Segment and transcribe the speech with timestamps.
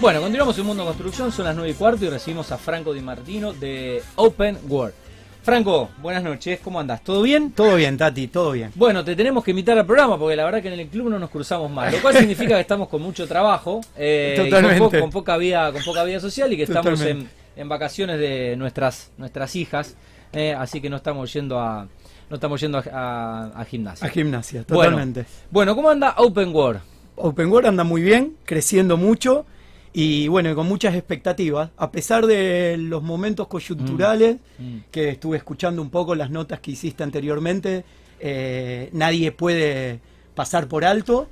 [0.00, 3.00] Bueno, continuamos en Mundo Construcción, son las 9 y cuarto y recibimos a Franco Di
[3.02, 4.94] Martino de Open World.
[5.42, 7.02] Franco, buenas noches, ¿cómo andas?
[7.02, 7.52] ¿Todo bien?
[7.52, 8.70] Todo bien, Tati, todo bien.
[8.74, 11.18] Bueno, te tenemos que invitar al programa porque la verdad que en el club no
[11.18, 14.78] nos cruzamos más, lo cual significa que estamos con mucho trabajo, eh, Totalmente.
[14.78, 17.28] con, po- con poca vida, con poca vida social y que estamos en,
[17.68, 19.96] vacaciones de nuestras nuestras hijas,
[20.32, 21.86] eh, así que no estamos yendo a
[22.30, 24.06] no estamos yendo a, a- a gimnasia.
[24.06, 24.82] A gimnasia, Bueno.
[24.92, 25.26] totalmente.
[25.50, 26.80] Bueno, ¿cómo anda Open World?
[27.16, 29.44] Open World anda muy bien, creciendo mucho
[29.92, 31.70] y bueno, con muchas expectativas.
[31.76, 34.78] A pesar de los momentos coyunturales, Mm.
[34.90, 37.84] que estuve escuchando un poco las notas que hiciste anteriormente,
[38.20, 40.00] eh, nadie puede
[40.34, 41.28] pasar por alto.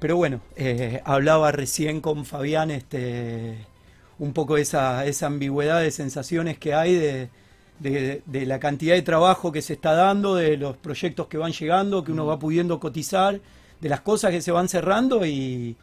[0.00, 3.56] Pero bueno, eh, hablaba recién con Fabián este,
[4.18, 7.28] un poco esa, esa ambigüedad de sensaciones que hay de,
[7.78, 11.52] de- de la cantidad de trabajo que se está dando, de los proyectos que van
[11.52, 13.40] llegando, que uno va pudiendo cotizar,
[13.80, 15.76] de las cosas que se van cerrando y,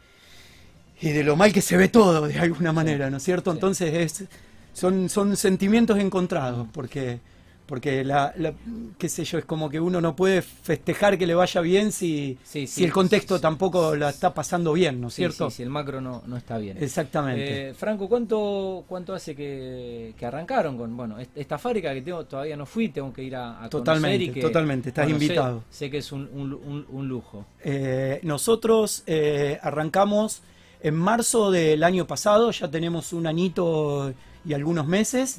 [1.00, 3.50] y de lo mal que se ve todo de alguna manera, ¿no es cierto?
[3.52, 4.28] Entonces es,
[4.72, 7.18] son, son sentimientos encontrados, porque,
[7.66, 8.52] porque la, la-
[8.98, 12.36] qué sé yo, es como que uno no puede festejar que le vaya bien si,
[12.44, 12.74] Sí, sí.
[12.74, 15.48] si el contexto Sí, tampoco la está pasando bien, ¿no es cierto?
[15.50, 16.76] sí, sí, el macro no, no está bien.
[16.80, 17.70] Exactamente.
[17.70, 22.24] Eh, Franco, ¿cuánto, cuánto hace que, que arrancaron con bueno est- esta fábrica que tengo
[22.26, 25.64] todavía no fui, tengo que ir a, a Totalmente, conocer y que, totalmente, estás invitado.
[25.70, 27.46] Sé, que es un, un- un- un lujo.
[27.64, 30.42] Eh, nosotros eh, arrancamos
[30.82, 34.12] en marzo del año pasado, ya tenemos un añito
[34.44, 35.38] y algunos meses.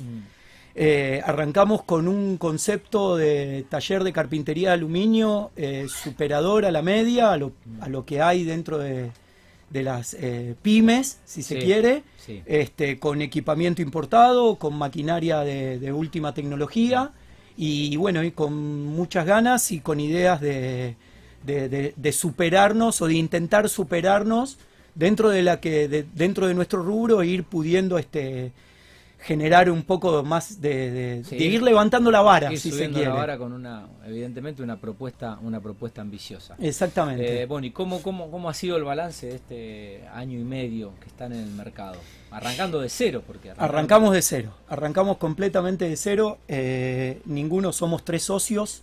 [0.73, 6.81] Eh, arrancamos con un concepto de taller de carpintería de aluminio eh, superador a la
[6.81, 9.11] media, a lo, a lo que hay dentro de,
[9.69, 12.41] de las eh, pymes, si se Sí, quiere, sí.
[12.45, 17.11] este, con equipamiento importado, con maquinaria de, de última tecnología
[17.57, 20.95] y bueno, y con muchas ganas y con ideas de,
[21.45, 24.57] de- de- de superarnos o de intentar superarnos
[24.95, 28.51] dentro de la que de- dentro de nuestro rubro ir pudiendo este
[29.23, 31.37] generar un poco más de, de- Sí.
[31.37, 34.63] de ir levantando la vara Ir si se subiendo quiere la vara con una, evidentemente,
[34.63, 36.55] una propuesta, una propuesta ambiciosa.
[36.59, 40.43] exactamente Eh, bueno, ¿y cómo, cómo, cómo ha sido el balance de este año y
[40.43, 41.97] medio que están en el mercado?
[42.31, 48.03] Arrancando de cero, porque arrancaron- Arrancamos de cero, arrancamos completamente de cero, eh, ninguno somos
[48.03, 48.81] tres socios,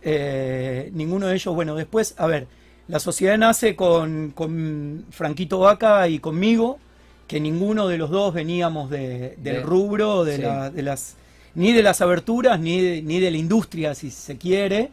[0.00, 2.46] eh, ninguno de ellos, bueno, después, a ver,
[2.88, 6.78] la sociedad nace con, con Franquito Vaca y conmigo,
[7.26, 10.42] que ninguno de los dos veníamos de- del De- rubro, de, sí.
[10.42, 11.16] la- de las,
[11.54, 14.90] ni de las aberturas, ni de, ni de la industria, si se quiere,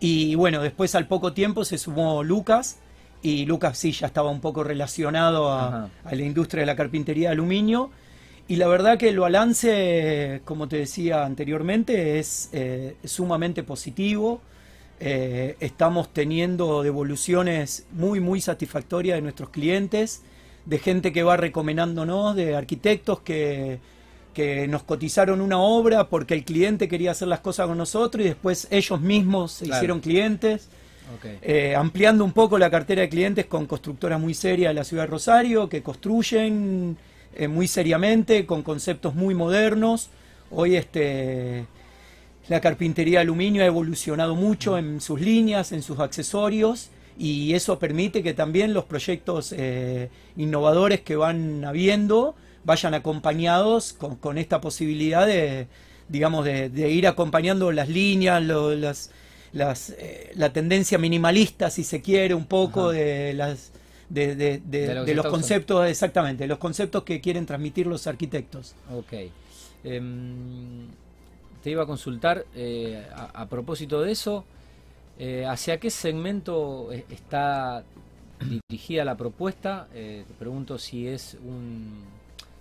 [0.00, 2.78] y bueno, después al poco tiempo se sumó Lucas,
[3.22, 7.32] y Lucas sí ya estaba un poco relacionado a la industria de la carpintería de
[7.32, 7.90] aluminio.
[8.46, 14.40] Y la verdad que el balance, como te decía anteriormente, es eh, sumamente positivo.
[14.98, 20.22] Eh, estamos teniendo devoluciones muy, muy satisfactorias de nuestros clientes,
[20.64, 23.78] de gente que va recomendándonos, de arquitectos que,
[24.34, 28.28] que nos cotizaron una obra porque el cliente quería hacer las cosas con nosotros y
[28.28, 29.78] después ellos mismos se Claro.
[29.78, 30.68] hicieron clientes.
[31.40, 35.04] Eh, ampliando un poco la cartera de clientes con constructoras muy serias de la ciudad
[35.04, 36.96] de Rosario, que construyen
[37.36, 40.10] eh, muy seriamente, con conceptos muy modernos.
[40.50, 41.66] Hoy este,
[42.48, 47.78] la carpintería de aluminio ha evolucionado mucho en sus líneas, en sus accesorios, y eso
[47.78, 52.34] permite que también los proyectos eh, innovadores que van habiendo
[52.64, 55.66] vayan acompañados con, con esta posibilidad de,
[56.08, 59.10] digamos, de, de ir acompañando las líneas, lo- las,
[59.52, 62.98] las, eh, la tendencia minimalista, si se quiere, un poco Ajá.
[62.98, 63.72] de las
[64.08, 64.60] de,
[65.14, 68.74] los conceptos, exactamente, los conceptos que quieren transmitir los arquitectos.
[68.92, 69.12] Ok.
[69.84, 70.88] Em,
[71.66, 74.44] te iba a consultar eh, a, a propósito de eso,
[75.18, 77.82] eh, ¿hacia qué segmento eh, está
[78.70, 79.88] dirigida la propuesta?
[79.92, 82.04] Eh, te pregunto si es un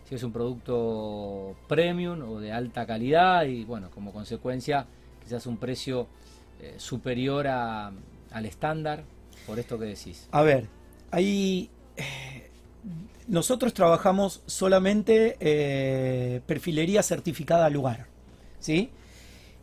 [0.09, 4.87] si es un producto premium o de alta calidad y bueno, como consecuencia
[5.23, 6.07] quizás un precio
[6.77, 7.91] superior a-
[8.31, 9.03] al estándar,
[9.45, 10.27] por esto que decís.
[10.31, 10.67] A ver,
[11.11, 11.69] ahí
[13.27, 18.14] nosotros trabajamos solamente perfilería certificada al lugar,
[18.59, 18.89] ¿sí?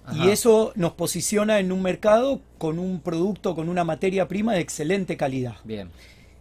[0.04, 0.16] Ajá.
[0.16, 4.60] Y eso nos posiciona en un mercado con un producto, con una materia prima de
[4.60, 5.56] excelente calidad.
[5.64, 5.90] Bien,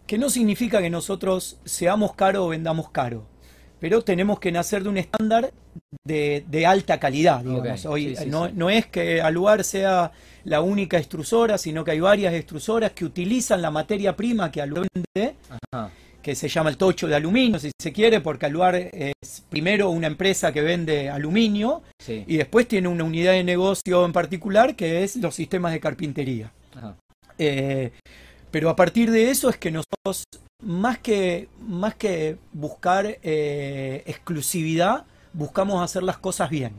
[0.06, 3.24] Que no significa que nosotros seamos caro o vendamos caro,
[3.78, 5.52] pero tenemos que nacer de un estándar
[6.04, 7.86] de, de alta calidad, digamos.
[7.86, 8.52] Hoy sí, sí, no, sí.
[8.54, 10.12] no es que Aluar sea
[10.44, 14.86] la única extrusora, sino que hay varias extrusoras que utilizan la materia prima que Aluar
[14.92, 15.90] vende, ajá,
[16.20, 20.06] que se llama el tocho de aluminio, si se quiere, porque Aluar es primero una
[20.06, 25.04] empresa que vende aluminio sí, y después tiene una unidad de negocio en particular que
[25.04, 26.52] es los sistemas de carpintería.
[26.74, 26.96] ajá,
[27.38, 27.92] Eh,
[28.50, 30.24] pero a partir de eso es que nosotros
[30.62, 36.72] más que, más que buscar eh, exclusividad, buscamos hacer las cosas bien.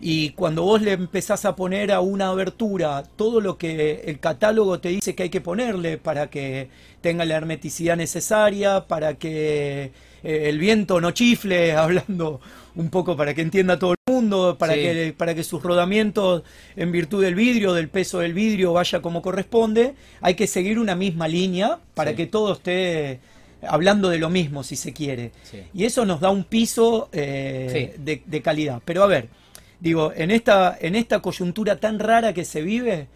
[0.00, 4.80] Y cuando vos le empezás a poner a una abertura todo lo que el catálogo
[4.80, 6.68] te dice que hay que ponerle para que
[7.00, 9.92] tenga la hermeticidad necesaria, para que
[10.24, 12.40] eh, el viento no chifle, hablando
[12.74, 16.42] un poco para que entienda todo el mundo, para, que, para que sus rodamientos,
[16.74, 20.96] en virtud del vidrio, del peso del vidrio, vaya como corresponde, hay que seguir una
[20.96, 23.20] misma línea para que todo esté
[23.66, 25.30] hablando de lo mismo, si se quiere.
[25.72, 28.82] Y eso nos da un piso eh, de, de calidad.
[28.84, 29.28] Pero a ver,
[29.84, 33.06] Digo, en esta, en esta coyuntura tan rara que se vive,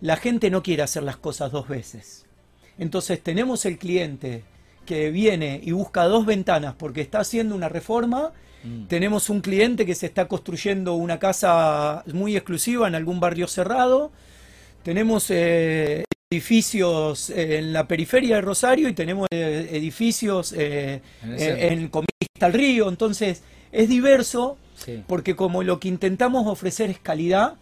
[0.00, 2.24] la gente no quiere hacer las cosas dos veces.
[2.78, 4.42] Entonces tenemos el cliente
[4.88, 8.32] que viene y busca dos ventanas porque está haciendo una reforma.
[8.64, 8.86] Mm.
[8.86, 14.10] Tenemos un cliente que se está construyendo una casa muy exclusiva en algún barrio cerrado.
[14.82, 21.90] Tenemos eh, edificios en la periferia de Rosario y tenemos eh, edificios eh, en, en,
[22.40, 22.88] al río.
[22.88, 24.56] Entonces es diverso
[25.06, 27.56] porque como lo que intentamos ofrecer es calidad,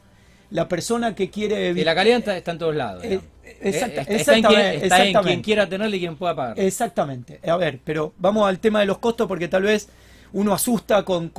[0.51, 1.71] la persona que quiere...
[1.71, 3.05] Y la calidad está, en todos lados.
[3.47, 6.59] Eh, está, en quien, quiera tenerle y quien pueda pagar.
[6.59, 7.41] Exactamente.
[7.49, 9.89] A ver, pero vamos al tema de los costos porque tal vez
[10.33, 11.31] uno asusta con,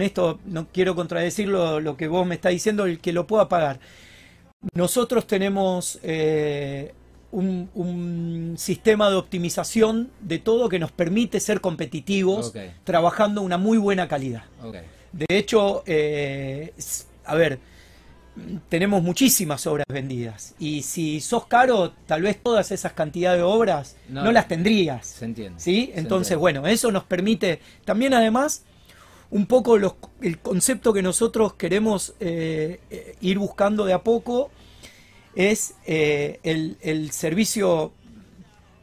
[0.00, 3.78] esto, no quiero contradecir lo, que vos me estás diciendo, el que lo pueda pagar.
[4.74, 6.92] Nosotros tenemos eh,
[7.30, 12.52] un, sistema de optimización de todo que nos permite ser competitivos
[12.84, 14.42] trabajando una muy buena calidad.
[15.12, 16.72] De hecho, eh,
[17.24, 17.58] a ver,
[18.68, 23.96] tenemos muchísimas obras vendidas y si sos caro, tal vez todas esas cantidades de obras
[24.08, 25.06] no, las tendrías.
[25.06, 25.60] Se entiende.
[25.60, 25.92] ¿sí?
[25.94, 28.64] Entonces, bueno, eso nos permite también además
[29.30, 34.50] un poco el concepto que nosotros queremos eh, eh, ir buscando de a poco
[35.34, 37.92] es eh, el, servicio,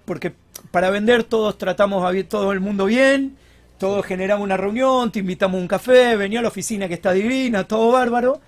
[0.05, 0.33] porque
[0.71, 3.37] para vender todos tratamos a todo el mundo bien,
[3.77, 7.11] todos generamos una reunión, te invitamos a un café, venía a la oficina que está
[7.11, 8.41] divina, todo bárbaro,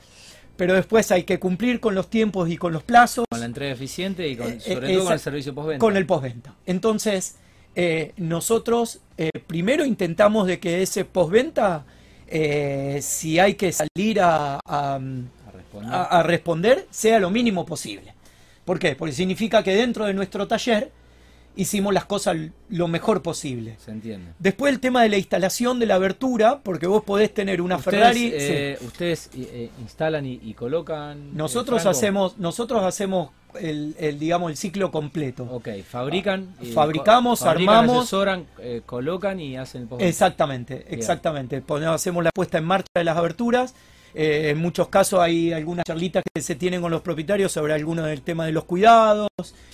[0.57, 3.25] pero después hay que cumplir con los tiempos y con los plazos.
[3.29, 5.79] Con la entrega eficiente y eh, sobre todo con el servicio postventa.
[5.79, 6.55] Con el postventa.
[6.65, 7.35] Entonces,
[7.75, 8.99] eh, nosotros
[9.47, 11.85] primero intentamos de que ese postventa,
[13.01, 14.59] si hay que salir a
[15.89, 18.13] a, responder sea lo mínimo posible.
[18.65, 18.95] ¿Por qué?
[18.95, 20.91] Porque significa que dentro de nuestro taller
[21.55, 22.37] hicimos las cosas
[22.69, 23.75] lo mejor posible.
[23.83, 24.31] Se entiende.
[24.39, 28.31] Después el tema de la instalación de la abertura, porque vos podés tener una Ferrari.
[28.33, 31.17] Eh, ustedes eh, instalan y, colocan.
[31.17, 35.43] Eh, nosotros hacemos, nosotros hacemos el, digamos el ciclo completo.
[35.51, 38.45] Ok, fabrican, fabricamos, armamos, asesoran,
[38.85, 41.63] colocan y hacen el Exactamente, exactamente.
[41.87, 43.73] hacemos la puesta en marcha de las aberturas
[44.13, 48.05] eh, en muchos casos hay algunas charlitas que se tienen con los propietarios sobre algunos
[48.05, 49.29] del tema de los cuidados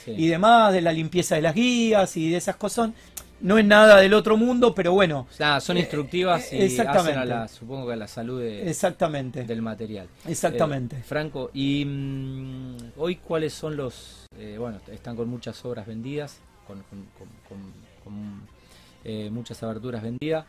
[0.05, 2.91] y demás, de la limpieza de las guías y de esas cosas.
[3.39, 5.27] No es nada del otro mundo, pero bueno.
[5.61, 9.43] son eh, instructivas y hacen a la, supongo que a la salud exactamente.
[9.43, 10.07] del material.
[10.27, 10.97] Exactamente.
[10.97, 14.25] Eh, Franco, ¿y mm, hoy cuáles son los...
[14.57, 16.83] bueno, están con muchas obras vendidas, con,
[19.31, 20.45] muchas aberturas vendidas.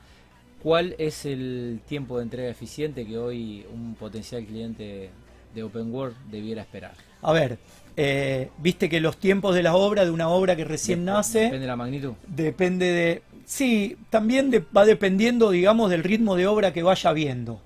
[0.63, 5.11] ¿Cuál es el tiempo de entrega eficiente que hoy un potencial cliente
[5.55, 6.95] de Open World debiera esperar?
[7.23, 7.59] A ver,
[7.97, 11.41] eh, viste que los tiempos de la obra, de una obra que recién nace...
[11.41, 12.13] Depende de la magnitud.
[12.27, 13.23] Depende de...
[13.45, 17.63] Sí, también va dependiendo, digamos, del ritmo de obra que vaya viendo.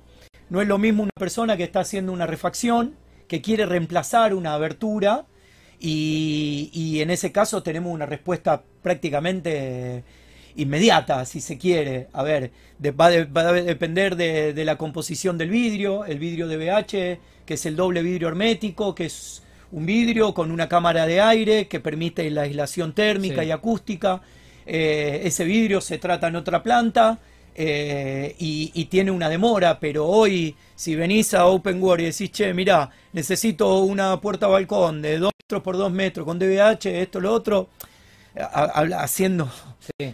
[0.50, 2.94] No es lo mismo una persona que está haciendo una refacción,
[3.26, 5.24] que quiere reemplazar una abertura,
[5.80, 10.04] y, y en ese caso tenemos una respuesta prácticamente
[10.56, 12.08] inmediata, si se quiere.
[12.12, 12.50] A ver,
[12.90, 17.76] va, a depender de, la composición del vidrio, el vidrio de BH, que es el
[17.76, 22.42] doble vidrio hermético, que es un vidrio con una cámara de aire que permite la
[22.42, 24.20] aislación térmica y acústica.
[24.66, 27.18] Eh, ese vidrio se trata en otra planta.
[27.54, 32.54] Eh, y, tiene una demora, pero hoy si venís a Open World y decís, che,
[32.54, 37.32] mirá, necesito una puerta balcón de 2 metros por 2 metros con DBH, esto, lo
[37.32, 37.68] otro,
[38.34, 39.50] haciendo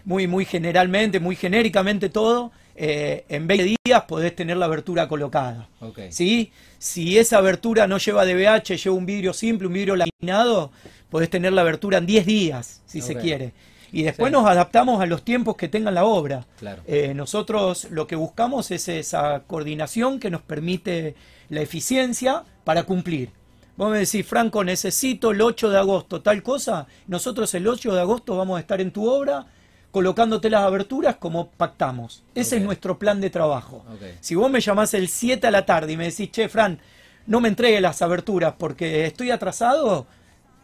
[0.04, 5.68] muy, muy generalmente, muy genéricamente todo, eh, en 20 días podés tener la abertura colocada.
[6.10, 6.52] ¿sí?
[6.78, 10.70] Si esa abertura no lleva DBH, lleva un vidrio simple, un vidrio laminado,
[11.10, 13.52] podés tener la abertura en 10 días, si se quiere.
[13.90, 16.46] Y después nos adaptamos a los tiempos que tenga la obra.
[16.86, 21.14] Eh, nosotros lo que buscamos es esa coordinación que nos permite
[21.48, 23.30] la eficiencia para cumplir.
[23.78, 26.88] Vos me decís, Franco, necesito el 8 de agosto tal cosa.
[27.06, 29.46] Nosotros el 8 de agosto vamos a estar en tu obra
[29.92, 32.24] colocándote las aberturas como pactamos.
[32.34, 33.84] Ese es nuestro plan de trabajo.
[34.20, 36.80] Si vos me llamás el 7 a la tarde y me decís, che, Fran,
[37.28, 40.08] no me entregue las aberturas porque estoy atrasado,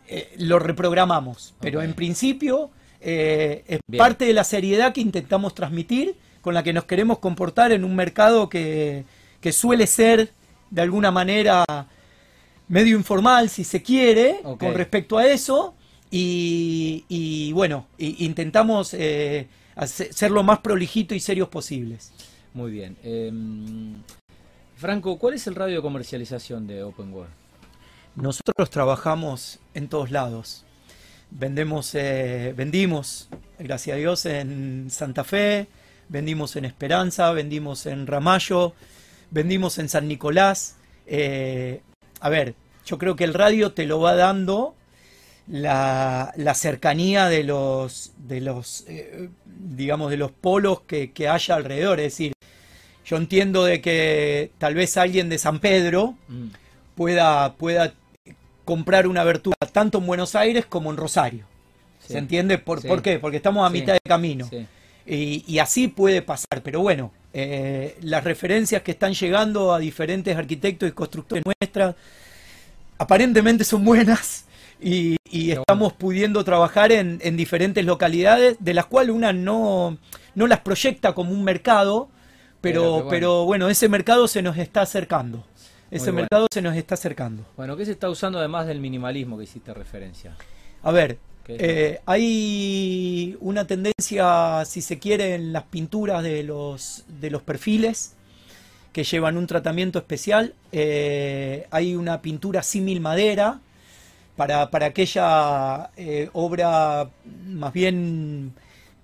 [0.08, 1.54] eh, lo reprogramamos.
[1.60, 6.72] Pero en principio eh, es parte de la seriedad que intentamos transmitir, con la que
[6.72, 9.04] nos queremos comportar en un mercado que,
[9.52, 10.32] suele ser
[10.70, 11.64] de alguna manera
[12.68, 15.74] medio informal, si se quiere, con respecto a eso.
[16.10, 19.48] Y, bueno, intentamos eh,
[19.86, 22.12] ser lo más prolijito y serios posibles.
[22.52, 22.96] Muy bien.
[23.02, 23.94] Em,
[24.76, 27.32] Franco, ¿cuál es el radio de comercialización de Open World?
[28.14, 30.64] Nosotros trabajamos en todos lados.
[31.30, 33.28] Vendemos, eh, vendimos,
[33.58, 35.66] gracias a Dios, en Santa Fe,
[36.08, 38.74] vendimos en Esperanza, vendimos en Ramallo,
[39.32, 40.76] vendimos en San Nicolás.
[41.06, 41.80] Eh,
[42.20, 42.54] a ver,
[42.86, 44.74] yo creo que el radio te lo va dando
[45.48, 52.00] la, cercanía de los, de los eh, digamos, de los polos que, que, haya alrededor.
[52.00, 52.32] Es decir,
[53.04, 56.48] yo entiendo de que tal vez alguien de San Pedro mm.
[56.94, 57.94] pueda, pueda
[58.64, 61.46] comprar una abertura tanto en Buenos Aires como en Rosario.
[62.06, 62.58] ¿Se entiende?
[62.58, 63.18] ¿Por, qué?
[63.18, 64.48] Porque estamos a mitad de camino.
[65.06, 66.62] Y, así puede pasar.
[66.62, 71.94] Pero bueno, eh, las referencias que están llegando a diferentes arquitectos y constructores nuestras
[72.98, 74.46] aparentemente son buenas
[74.80, 75.16] y,
[75.50, 79.98] estamos pudiendo trabajar en, diferentes localidades, de las cuales una no,
[80.34, 82.08] no las proyecta como un mercado,
[82.60, 85.44] pero, pero bueno, ese mercado se nos está acercando.
[85.90, 87.44] Ese mercado se nos está acercando.
[87.56, 90.36] Bueno, ¿qué se está usando además del minimalismo que hiciste referencia?
[90.82, 97.30] A ver, eh, hay una tendencia, si se quiere, en las pinturas de los, de
[97.30, 98.14] los perfiles
[98.92, 100.54] que llevan un tratamiento especial.
[100.72, 103.60] Eh, hay una pintura símil madera
[104.36, 107.10] para, para aquella eh, obra
[107.46, 108.52] más bien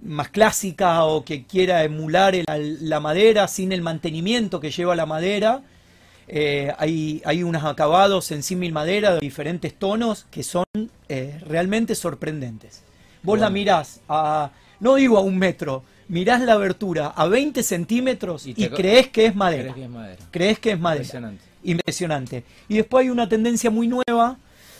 [0.03, 5.63] más clásica o que quiera emular la madera sin el mantenimiento que lleva la madera
[6.33, 10.65] eh, hay, hay unos acabados en símil madera de diferentes tonos que son
[11.09, 12.85] eh, realmente sorprendentes.
[13.25, 18.47] Vos la mirás a, no digo a un metro, mirás la abertura a 20 centímetros
[18.47, 19.75] y, crees que es madera.
[20.31, 21.03] Crees que es madera.
[21.03, 21.45] Impresionante.
[21.65, 22.45] Impresionante.
[22.69, 24.37] Y después hay una tendencia muy nueva,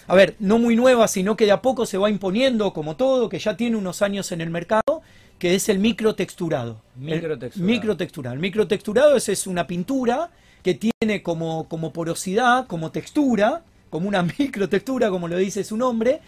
[0.07, 3.29] a ver, no muy nueva, sino que de a poco se va imponiendo, como todo,
[3.29, 5.03] que ya tiene unos años en el mercado,
[5.41, 6.81] que es el microtexturado.
[6.95, 7.61] Microtexturado.
[7.61, 8.35] El microtexturado.
[8.35, 10.31] El microtexturado es, es una pintura
[10.63, 16.21] que tiene como, como porosidad, como textura, como una microtextura, como lo dice su nombre,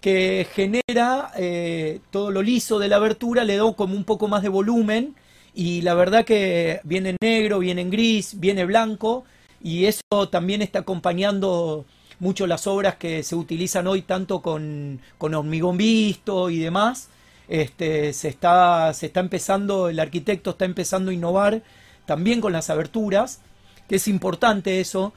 [0.00, 4.42] que genera eh, todo lo liso de la abertura, le da como un poco más
[4.42, 5.14] de volumen
[5.54, 9.24] y la verdad que viene en negro, viene en gris, viene blanco
[9.62, 11.86] y eso también está acompañando
[12.18, 17.08] mucho las obras que se utilizan hoy tanto con, con hormigón visto y demás.
[17.48, 21.62] Este, se, está, se está empezando, el arquitecto está empezando a innovar
[22.06, 23.40] también con las aberturas
[23.88, 25.12] que es importante eso.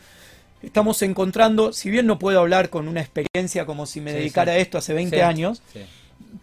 [0.61, 4.57] Estamos encontrando, si bien no puedo hablar con una experiencia como si me dedicara a
[4.57, 5.61] esto hace 20 años,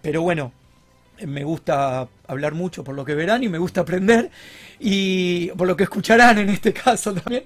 [0.03, 0.53] pero bueno,
[1.27, 4.31] me gusta hablar mucho por lo que verán y me gusta aprender
[4.81, 7.45] y por lo que escucharán en este caso también,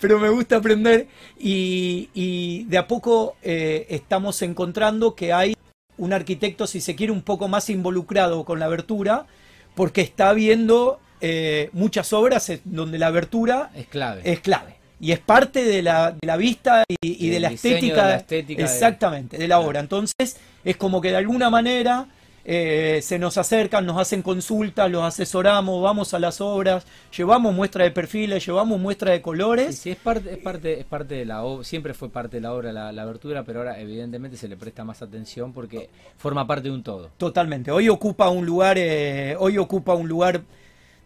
[0.00, 1.08] pero me gusta aprender
[1.38, 5.54] y, de a poco eh, estamos encontrando que hay
[5.96, 9.26] un arquitecto, si se quiere, un poco más involucrado con la abertura,
[9.74, 14.22] porque está viendo eh, muchas obras donde la abertura es clave.
[14.24, 14.76] Es clave.
[15.00, 19.46] Y es parte de la, de la vista y, de, la estética, exactamente, de...
[19.46, 19.78] la obra.
[19.78, 22.08] Entonces, es como que de alguna manera
[22.50, 27.84] eh, se nos acercan, nos hacen consultas, los asesoramos, vamos a las obras, llevamos muestra
[27.84, 29.78] de perfiles, llevamos muestra de colores.
[29.78, 32.54] Sí, es parte, es parte, es parte de la obra, siempre fue parte de la
[32.54, 36.70] obra la, la, abertura, pero ahora evidentemente se le presta más atención porque forma parte
[36.70, 37.10] de un todo.
[37.18, 37.70] Totalmente.
[37.70, 40.40] Hoy ocupa un lugar, eh, hoy ocupa un lugar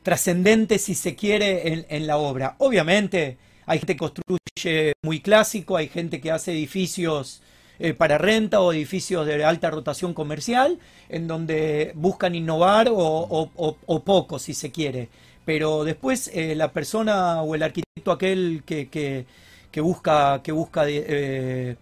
[0.02, 2.56] trascendente, si se quiere, en, la obra.
[2.58, 7.42] Obviamente, hay gente que construye muy clásico, hay gente que hace edificios
[7.78, 10.78] eh, para renta o edificios de alta rotación comercial,
[11.08, 15.08] en donde buscan innovar o, poco, si se quiere.
[15.44, 21.76] Pero después eh, la persona o el arquitecto aquel que, que, busca, que busca eh,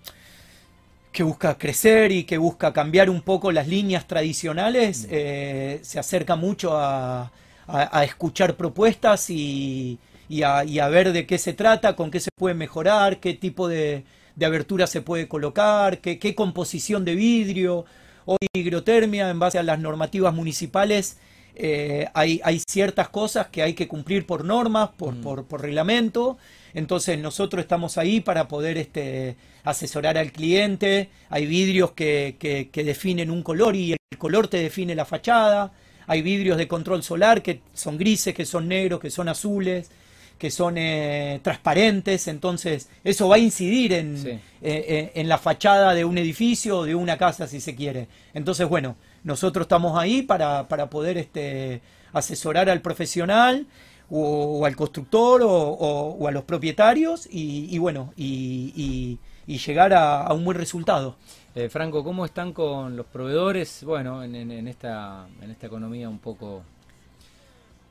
[1.12, 5.84] que busca crecer y que busca cambiar un poco las líneas tradicionales, mm.
[5.84, 7.32] se acerca mucho a,
[7.72, 9.98] a, escuchar propuestas y,
[10.44, 14.04] a, ver de qué se trata, con qué se puede mejorar, qué tipo de,
[14.42, 17.84] abertura se puede colocar, qué, composición de vidrio.
[18.26, 21.18] Hoy hidrotermia, en base a las normativas municipales,
[21.56, 25.22] eh, hay, ciertas cosas que hay que cumplir por normas, por, mm.
[25.22, 26.38] por, reglamento.
[26.74, 31.10] Entonces nosotros estamos ahí para poder este, asesorar al cliente.
[31.28, 35.72] Hay vidrios que, que definen un color y el color te define la fachada
[36.10, 39.92] hay vidrios de control solar que son grises, que son negros, que son azules,
[40.38, 45.94] que son eh, transparentes, entonces eso va a incidir en, eh, eh, en, la fachada
[45.94, 48.08] de un edificio o de una casa si se quiere.
[48.34, 51.80] Entonces, bueno, nosotros estamos ahí para, para poder este,
[52.12, 53.68] asesorar al profesional
[54.10, 61.16] o, al constructor o, a los propietarios y, bueno, y, llegar a, un buen resultado.
[61.54, 63.82] Eh, Franco, ¿cómo están con los proveedores?
[63.84, 66.62] Bueno, en, en, esta, en esta economía un poco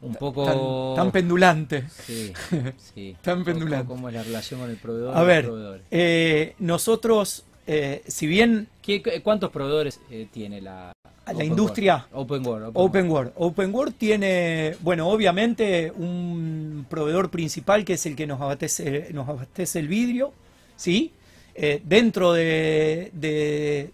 [0.01, 1.85] un poco tan, pendulante.
[1.89, 2.31] Sí,
[2.77, 3.15] sí.
[3.21, 3.87] tan pendulante.
[3.87, 5.17] ¿Cómo es la relación con el proveedor?
[5.17, 5.51] A ver,
[5.91, 8.67] eh, nosotros, eh, si bien...
[9.23, 10.93] ¿Cuántos proveedores eh, tiene la,
[11.31, 12.07] la industria?
[12.13, 12.71] Open World.
[12.73, 13.33] Open, World.
[13.35, 19.27] Open World tiene, bueno, obviamente un proveedor principal que es el que nos abastece, nos
[19.27, 20.33] abastece el vidrio,
[20.75, 21.11] ¿sí?
[21.83, 23.91] Dentro de, de,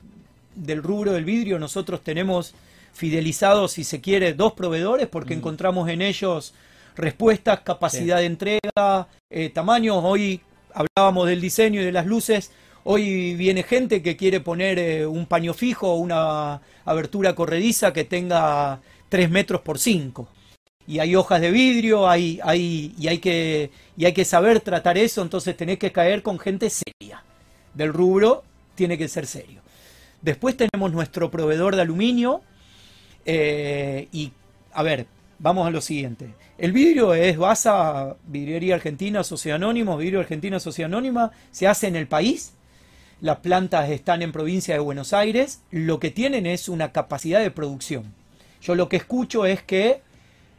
[0.55, 2.53] del rubro del vidrio nosotros tenemos
[2.95, 5.39] fidelizados, si se quiere, dos proveedores, porque mm.
[5.39, 6.53] encontramos en ellos
[6.95, 9.99] respuestas, capacidad de entrega, eh, tamaños.
[10.03, 10.41] Hoy
[10.73, 12.51] hablábamos del diseño y de las luces.
[12.85, 18.79] Hoy viene gente que quiere poner eh, un paño fijo, una abertura corrediza que tenga
[19.09, 20.27] 3 metros por 5.
[20.87, 24.97] Y hay hojas de vidrio, hay, hay, y, hay que, y hay que saber tratar
[24.97, 27.23] eso, entonces tenés que caer con gente seria.
[27.75, 29.61] Del rubro tiene que ser serio.
[30.21, 32.41] Después tenemos nuestro proveedor de aluminio,
[33.25, 34.31] eh, y,
[34.73, 35.07] a ver,
[35.39, 36.29] vamos a lo siguiente.
[36.57, 41.95] El vidrio es Basa, Vidriería Argentina, Sociedad Anónima, Vidrio Argentina, Sociedad Anónima, se hace en
[41.95, 42.53] el país.
[43.21, 45.61] Las plantas están en provincia de Buenos Aires.
[45.71, 48.13] Lo que tienen es una capacidad de producción.
[48.61, 50.01] Yo lo que escucho es que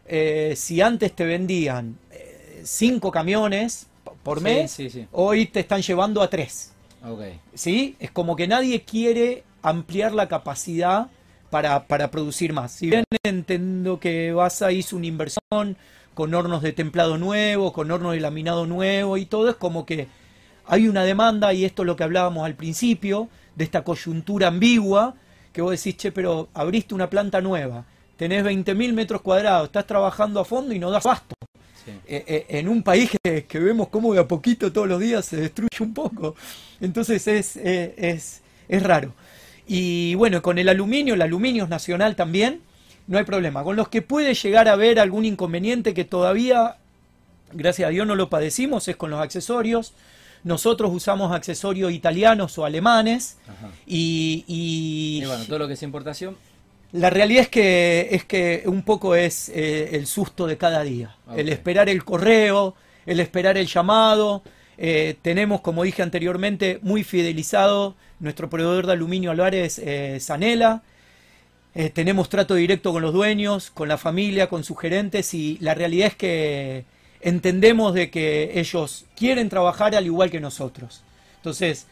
[0.07, 3.87] eh, si antes te vendían eh, cinco camiones
[4.23, 4.79] por mes,
[5.13, 6.73] hoy te están llevando a tres.
[7.55, 7.97] ¿Sí?
[7.99, 11.09] Es como que nadie quiere ampliar la capacidad
[11.51, 12.73] para, para producir más.
[12.73, 15.77] Si bien entiendo que Basa hizo una inversión
[16.15, 20.09] con hornos de templado nuevo, con hornos de laminado nuevo y todo, es como que
[20.67, 25.15] hay una demanda, y esto es lo que hablábamos al principio, de esta coyuntura ambigua,
[25.53, 27.85] que vos decís, che, pero abriste una planta nueva,
[28.17, 31.36] tenés 20.000 metros cuadrados, estás trabajando a fondo y no das basto.
[32.07, 35.25] Eh, eh, en un país que, que, vemos cómo de a poquito todos los días
[35.25, 36.35] se destruye un poco.
[36.81, 39.13] Entonces es, eh, es, es raro.
[39.67, 42.61] Y bueno, con el aluminio, el aluminio es nacional también,
[43.07, 43.63] no hay problema.
[43.65, 46.77] Con los que puede llegar a haber algún inconveniente que todavía,
[47.53, 49.93] gracias a Dios, no lo padecimos, es con los accesorios.
[50.45, 53.37] Nosotros usamos accesorios italianos o alemanes
[53.87, 56.37] y, y, bueno, todo lo que es importación.
[56.97, 61.17] La realidad es que, es que un poco es eh, el susto de cada día.
[61.37, 62.75] El esperar el correo,
[63.07, 64.43] el esperar el llamado.
[64.79, 70.83] Eh, tenemos, como dije anteriormente, muy fidelizado nuestro proveedor de aluminio Álvarez eh, Sanela.
[71.75, 75.75] Eh, tenemos trato directo con los dueños, con la familia, con sus gerentes y la
[75.75, 76.85] realidad es que
[77.21, 81.03] entendemos de que ellos quieren trabajar al igual que nosotros.
[81.37, 81.87] Entonces,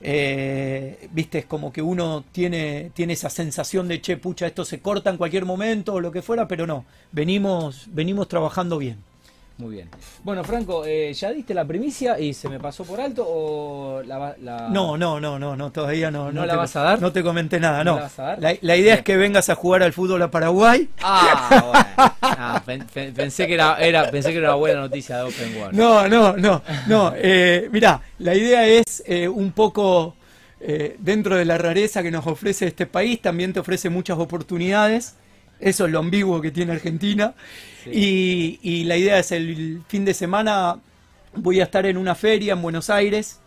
[0.00, 4.80] eh, viste, es como que uno tiene, tiene esa sensación de, che, pucha, esto se
[4.80, 9.07] corta en cualquier momento o lo que fuera, pero no, venimos, venimos trabajando bien.
[9.58, 9.88] Muy bien.
[10.22, 14.36] Bueno, Franco, eh, ¿ya diste la primicia y se me pasó por alto o la,
[14.70, 16.30] No, no, no, no, no, todavía no.
[16.30, 17.00] ¿No, la vas a dar?
[17.00, 18.00] No te comenté nada, no.
[18.38, 20.88] La, idea es que vengas a jugar al fútbol a Paraguay.
[21.02, 21.72] Ah, bueno.
[22.22, 25.76] Ah, pensé, que era, era, pensé que era una buena noticia de Open World.
[25.76, 27.12] No, no, no, no.
[27.16, 30.14] Eh, mirá, la idea es eh, un poco...
[30.60, 35.14] Eh, dentro de la rareza que nos ofrece este país, también te ofrece muchas oportunidades.
[35.60, 37.34] Eso es lo ambiguo que tiene Argentina.
[37.86, 40.78] Y, la idea es el fin de semana
[41.34, 43.40] voy a estar en una feria en Buenos Aires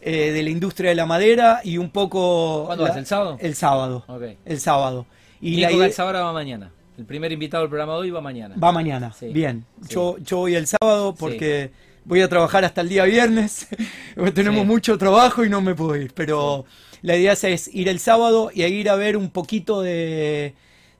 [0.00, 2.64] eh, de la industria de la madera y un poco...
[2.66, 2.96] ¿Cuándo vas?
[2.96, 3.36] ¿El sábado?
[3.40, 4.04] El sábado.
[4.44, 5.06] El sábado.
[5.40, 6.22] Y la idea...
[6.22, 6.70] va mañana.
[6.98, 8.54] El primer invitado del programa de hoy va mañana.
[8.62, 9.66] Va mañana, bien.
[9.88, 11.70] Yo, yo voy el sábado porque
[12.06, 13.68] voy a trabajar hasta el día viernes.
[14.34, 16.14] Tenemos mucho trabajo y no me puedo ir.
[16.14, 16.64] Pero
[17.02, 20.54] la idea es ir el sábado y ir a ver un poquito de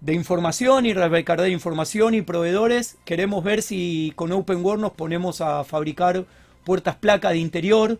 [0.06, 2.96] de información y recargar información y proveedores.
[3.04, 6.24] Queremos ver si con Open World nos ponemos a fabricar
[6.64, 7.98] puertas placa de interior,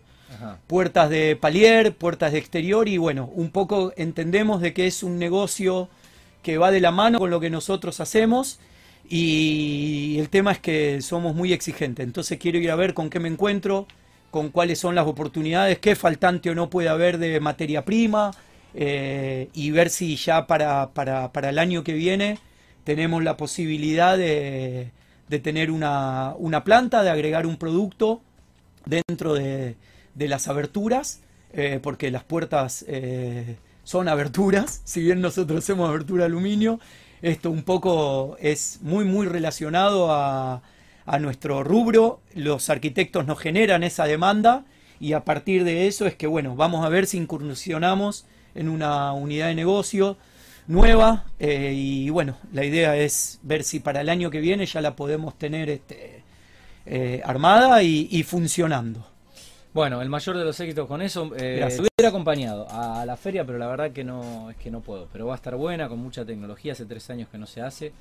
[0.67, 5.19] puertas de palier, puertas de exterior y bueno, un poco entendemos de que es un
[5.19, 5.89] negocio
[6.43, 8.57] que va de la mano con lo que nosotros hacemos
[9.09, 12.05] y el tema es que somos muy exigentes.
[12.05, 13.85] Entonces quiero ir a ver con qué me encuentro,
[14.31, 18.31] con cuáles son las oportunidades, qué faltante o no puede haber de materia prima,
[18.73, 22.37] eh, y ver si ya para, para, para, el año que viene
[22.83, 24.91] tenemos la posibilidad de,
[25.29, 28.21] de tener una, una, planta, de agregar un producto
[28.85, 29.75] dentro de,
[30.15, 31.21] de las aberturas,
[31.53, 36.79] eh, porque las puertas eh, son aberturas, si bien nosotros hacemos abertura aluminio,
[37.21, 40.61] esto un poco es muy muy relacionado a,
[41.05, 44.65] a nuestro rubro, los arquitectos nos generan esa demanda
[44.99, 48.25] y a partir de eso es que bueno, vamos a ver si incursionamos
[48.57, 50.17] en una unidad de negocio
[50.67, 54.81] nueva eh, y bueno, la idea es ver si para el año que viene ya
[54.81, 56.23] la podemos tener este,
[56.85, 59.05] eh, armada y, y funcionando.
[59.73, 61.31] Bueno, el mayor de los éxitos con eso.
[61.37, 65.07] Eh, hubiera acompañado a la feria, pero la verdad que no es que no puedo.
[65.13, 66.73] Pero va a estar buena, con mucha tecnología.
[66.73, 67.91] Hace tres años que no se hace.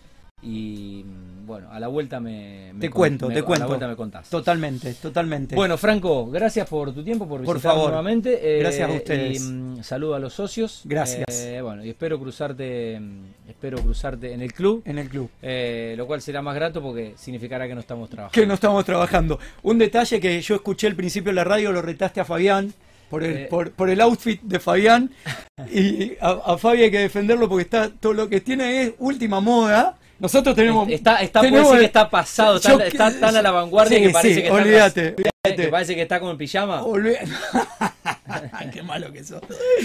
[0.42, 1.03] Y
[1.46, 2.70] bueno, a la vuelta me.
[2.75, 3.64] me Te con- cuento, me- te A cuento.
[3.64, 4.29] la vuelta me contás.
[4.29, 5.55] Totalmente, totalmente.
[5.57, 7.88] Bueno, Franco, gracias por tu tiempo, por Por visitar favor.
[7.88, 8.38] nuevamente.
[8.57, 9.40] Eh, Gracias a ustedes.
[9.40, 10.83] Y mm, saludo a los socios.
[10.85, 11.25] Gracias.
[11.46, 15.31] Eh, bueno, y espero cruzarte, mm, espero cruzarte en el club, en el club.
[15.40, 18.35] eh, lo cual será más grato porque significará que no estamos trabajando.
[18.38, 19.38] Que no estamos trabajando.
[19.62, 22.75] Un detalle que yo escuché al principio de la radio, lo retaste a Fabián.
[23.09, 23.46] Por el, Eh.
[23.49, 25.11] por, por el outfit de Fabián.
[25.72, 29.40] Y a, a Fabi hay que defenderlo porque está todo lo que tiene es última
[29.40, 29.96] moda.
[30.18, 30.88] Nosotros tenemos.
[30.88, 33.98] Está, está, puede tenemos- decir que está pasado, está, Yo- está tan a la vanguardia
[33.98, 35.68] Sí, que parece sí, que está olvídate, que olvídate.
[35.68, 36.83] parece que está como en pijama.
[36.83, 37.18] Olvi-
[38.72, 39.40] Qué malo que sos.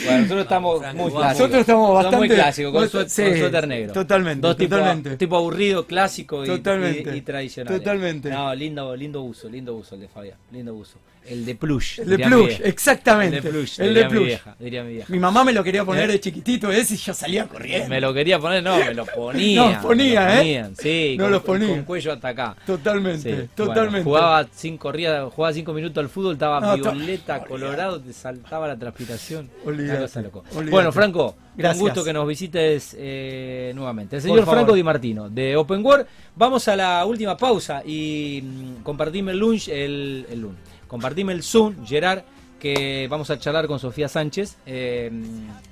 [0.05, 1.37] Bueno, nosotros estamos Franco, muy clásicos.
[1.39, 2.17] Nosotros estamos Somos bastante.
[2.17, 3.93] muy clásicos, con, sué- Sí, con suéter negro.
[3.93, 5.17] Totalmente, Dos totalmente.
[5.17, 7.77] tipo aburrido, clásico y, Totalmente, y- y tradicional.
[7.77, 8.29] totalmente.
[8.29, 10.97] No, lindo, lindo uso, lindo uso el de Fabián, lindo uso.
[11.23, 11.99] El de plush.
[11.99, 13.37] El de mi plush, exactamente.
[13.37, 14.25] El de plush, El diría de mi plush.
[14.25, 15.13] vieja, diría mi vieja.
[15.13, 16.13] Mi mamá me lo quería poner ¿Eh?
[16.13, 17.89] de chiquitito ese y yo salía corriendo.
[17.89, 19.71] Me lo quería poner, no, me lo ponía.
[19.73, 20.71] No, ponía, me lo ¿eh?
[20.79, 21.67] Sí, No con, los ponía.
[21.69, 22.55] con cuello hasta acá.
[22.65, 24.03] Totalmente, Sí, bueno, totalmente.
[24.03, 26.91] jugaba cinco corridas, jugaba cinco minutos al fútbol, estaba No, violeta,
[27.35, 27.45] olvidate.
[27.47, 29.49] colorado, te saltaba la transpiración.
[29.63, 30.39] Olvidate, cosa loco.
[30.51, 30.71] olvidate.
[30.71, 31.81] Bueno, Franco, Gracias.
[31.81, 34.15] un gusto que nos visites eh, nuevamente.
[34.15, 34.43] El señor.
[34.45, 36.07] Franco Di Martino, de Open World.
[36.35, 40.57] Vamos a la última pausa y mm, compartime el lunch, el, el lunch.
[40.91, 42.23] Compartime el Zoom, Gerard,
[42.59, 45.09] que vamos a charlar con Sofía Sánchez eh,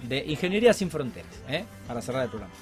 [0.07, 1.65] de Ingeniería Sin Fronteras, ¿eh?
[1.85, 2.53] para cerrar el programa.